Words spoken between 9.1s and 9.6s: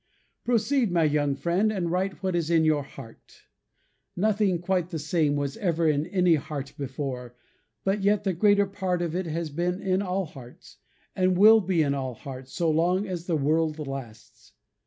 it has